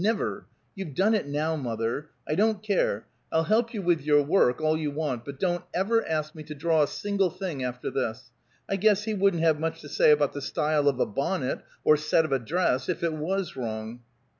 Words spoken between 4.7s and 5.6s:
you want, but